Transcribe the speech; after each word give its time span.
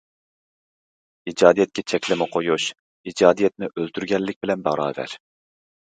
ئىجادىيەتكە 1.31 1.83
چەكلىمە 1.93 2.27
قويۇش 2.37 2.67
ئىجادىيەتنى 3.11 3.71
ئۆلتۈرگەنلىك 3.75 4.41
بىلەن 4.47 4.65
باراۋەر. 4.71 5.15